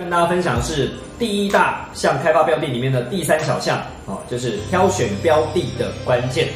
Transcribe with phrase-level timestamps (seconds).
[0.00, 6.48] 跟大家分享的是第一大项开发标的里面的第三小项哦，就是挑选标的的关键。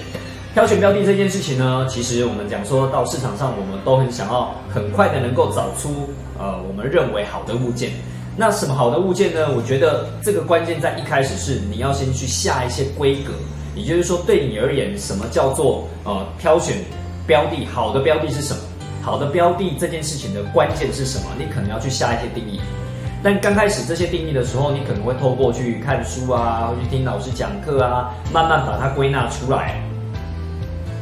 [0.55, 6.09] 挑选标的这件事情呢，其实我们讲说到市场上，我们都很想要很快的能够找出
[6.39, 7.91] 呃我们认为好的物件。
[8.35, 9.49] 那什么好的物件呢？
[9.55, 13.35] 我觉得这个关键在一开始是你要先去下一些规格，
[13.77, 16.79] 也就是说对你而言，什么叫做呃挑选
[17.27, 18.61] 标的好的标的是什么？
[19.03, 21.27] 好的标的这件事情的关键是什么？
[21.39, 22.59] 你可能要去下一些定义。
[23.25, 29.81] 但刚开始这些定义的时候，你可能会透过去看书啊，或去听老师讲课啊，慢慢把它归纳出来。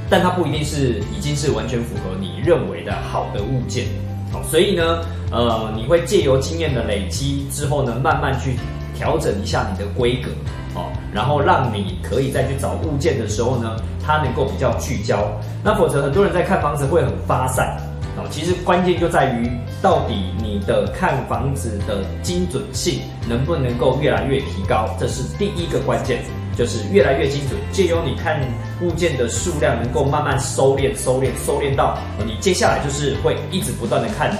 [0.08, 3.86] 但它不一定是已经是完全符合你认为的好的物件。
[4.30, 5.00] 好，所以呢，
[5.32, 8.54] 呃，你会借由经验的累积之后呢，慢慢去
[8.94, 10.30] 调整一下你的规格，
[10.76, 15.26] 哦，然后让你可以再去找物件的时候呢，它能够比较聚焦。
[15.64, 17.76] 那否则很多人在看房子会很发散。
[18.16, 26.22] 哦，其实关键就在于到底你的看房子的精准性能不能够越来越提高，这是第一个关键，
[26.56, 27.58] 就是越来越精准。
[27.72, 28.38] 借由你看
[28.82, 31.96] 物件的数量能够慢慢收敛、收敛、收敛到，
[32.26, 34.36] 你接下来就是会一直不断的看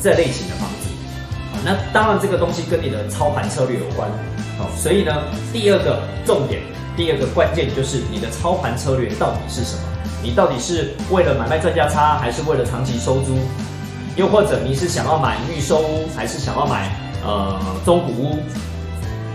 [0.00, 0.88] 这类型的房子。
[1.64, 4.10] 那当然这个东西跟你的操盘策略有关。
[4.58, 6.60] 好，所以呢，第二个重点，
[6.96, 9.82] 第二个关键就是你的操盘策略到底是什么。
[10.22, 13.36] 你到底是为了买卖赚价差，还是为了长期收租？
[14.14, 18.38] 又或者你是想要买预售屋，还是想要买呃中古屋、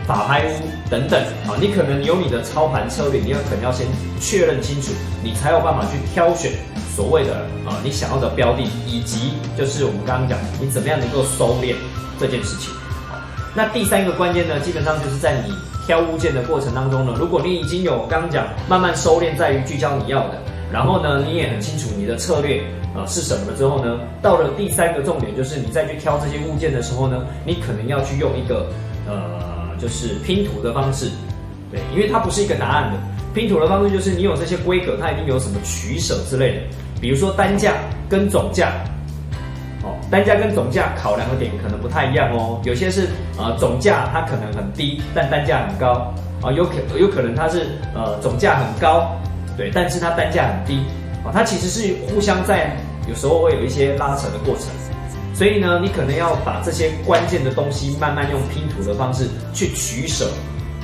[0.06, 0.52] 法拍屋
[0.88, 1.20] 等等？
[1.48, 3.88] 啊，你可能有你的操盘策略，你要可能要先
[4.22, 4.92] 确认清楚，
[5.24, 6.52] 你才有办法去挑选
[6.96, 11.74] 所谓的啊你想要的标的，以及就是我们刚刚讲，你怎么样能够收敛
[12.20, 12.72] 这件事情。
[13.56, 15.52] 那第三个关键呢，基本上就是在你
[15.88, 20.40] 挑物件的过程当中呢，如果你已经有刚刚讲慢慢收敛，在于聚焦你要的。
[20.72, 22.62] 然后呢，你也很清楚你的策略
[22.94, 28.68] 啊是什么了之后呢，到了第三个重点，就是你再去挑这些物件的时候呢，你可能要去用一个
[29.08, 31.10] 呃，就是拼图的方式，
[31.72, 33.00] 对，因为它不是一个答案的
[33.34, 36.62] 拼图的方式，就是你有这些规格，它一定有什么取舍之类的，
[37.00, 37.74] 比如说单价
[38.10, 38.74] 跟总价，
[39.84, 49.16] 哦，单价跟总价考量的点可能不太一样哦，有些是呃总价它可能很低，但单价很高啊，有可有可能它是呃总价很高。
[49.58, 50.84] 对，但是它单价很低，
[51.26, 52.78] 啊，它其实是互相在
[53.10, 54.68] 有时候会有一些拉扯的过程，
[55.34, 60.30] 所以呢，你可能要把这些关键的东西慢慢用拼图的方式去取舍，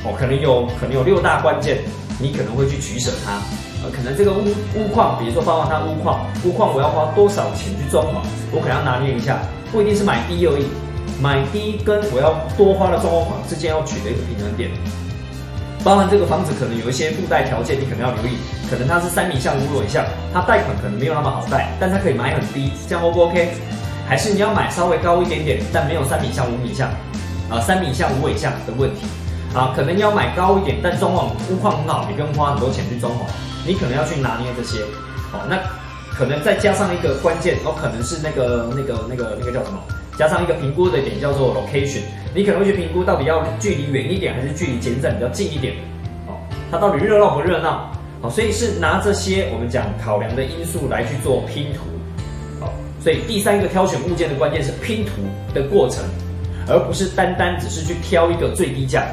[0.04, 1.78] 哦，可能有可能有六大关键，
[2.20, 3.42] 你可能会去取舍它，
[3.84, 4.46] 呃，可能这个屋
[4.76, 9.40] 屋况，比如说包括它屋况，屋况我要花多少钱去装潢，我可能要拿捏一下，
[9.72, 10.66] 不一定是买低而已，
[11.22, 14.72] 买低跟我要多花的装潢之间要取得一个平衡点。
[15.84, 18.38] 包含这个房子可能有一些附带条件，你可能要留意。
[18.70, 23.52] 可能它是三米向五楼以下，它贷款可能没有那么好贷，但它可以买很低，这样 O 不 OK？
[24.08, 26.90] 还是你要买稍微高一点点，但没有三米向五米向，
[27.50, 29.06] 啊，三米向五尾向的问题，
[29.54, 33.18] 啊，可能要买高一点，但装潢屋况很好，你不用花很多钱去装潢，
[33.66, 34.82] 你可能要去拿捏这些。
[35.34, 35.58] 哦，那
[36.16, 39.80] 可能再加上一个关键，哦，可能是那个那个那个那个叫什么？
[40.18, 42.02] 加上一个评估的点叫做 location，
[42.36, 45.76] 你可能会去评估到底要距离远一点还是距离减站比较近一点，
[46.28, 46.34] 哦，
[46.72, 47.92] 它到底热闹不热闹？
[48.22, 51.82] 好，所以是拿这些我们讲考量的因素来去做拼图，
[52.60, 55.12] 好，所以第三个挑选物件的关键是拼图
[55.54, 56.04] 的过程，
[56.68, 59.06] 而不是单单只是去挑一个最低价，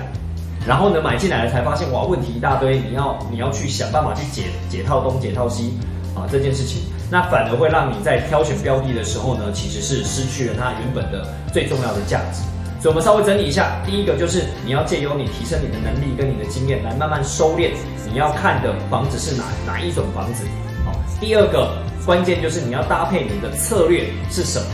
[0.67, 5.77] 然后呢买进来了才发现哇问题一大堆，你要你要去想办法去解解套东解套西
[6.15, 6.83] 啊这件事情。
[7.11, 12.45] 那反而会让你在挑选标的的时候呢，其实是失去了它原本的最重要的价值。
[12.81, 17.73] 所以，我们稍微整理一下，第一个就是你要借由你提升你的能力跟你的经验，来慢慢收敛
[18.11, 20.45] 你要看的房子是哪哪一种房子。
[20.85, 21.77] 好，第二个
[22.07, 24.67] 关键就是你要搭配你的策略是什么，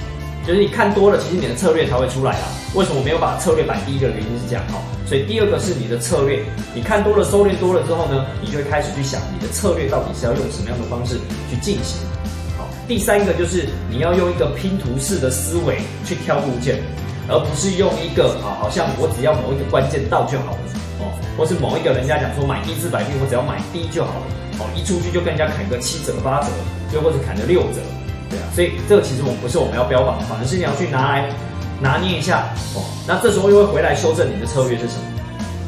[0.47, 2.47] 就是你看多了，其实你的策略才会出来啊。
[2.75, 4.78] 为什么没有把策略摆第一个原因是这样哈？
[5.05, 11.16] 所以第二个是你的策略，你看多了收敛多了之后呢，你就会开始去想你的策略到底是要用什么样的方式
[11.50, 11.99] 去进行。
[12.56, 16.80] 好第三个就是你要用一个拼图式的思维去挑物件，
[17.28, 20.59] 而不是用一个啊，好像我只要某一个关键到就好了
[21.01, 24.27] 哦，或是某一个人家讲说买低至百病，我只要买低就好了
[24.59, 26.49] 哦，一出去就跟人家砍个七折八折，
[26.95, 27.81] 又或者砍个六折，
[28.31, 31.28] 对啊，所以这个其实我们不是我们要标榜，反而是你要去拿来
[31.81, 35.05] 拿捏一下哦，那这时候又会回来修正你的策略是什么，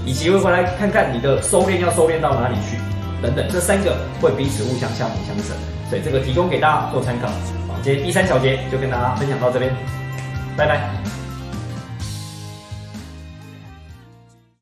[0.07, 2.79] 以及会回来看看你的收敛要收敛到哪里去。
[3.21, 5.57] 等等，这三个会彼此互相相辅相成，
[5.91, 7.27] 所以这个提供给大家做参考。
[7.67, 9.75] 好，今天第三小节就跟大家分享到这边，
[10.57, 11.28] 拜拜。